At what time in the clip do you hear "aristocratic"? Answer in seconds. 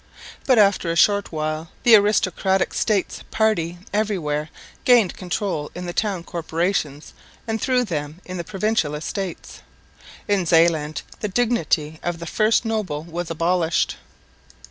1.95-2.73